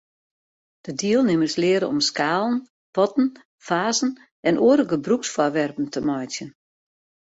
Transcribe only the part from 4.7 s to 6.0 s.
gebrûksfoarwerpen te